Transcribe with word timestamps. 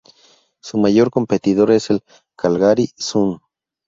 Su 0.63 0.79
mayor 0.79 1.11
competidor 1.11 1.69
es 1.69 1.91
el 1.91 2.01
"Calgary 2.35 2.89
Sun". 2.97 3.39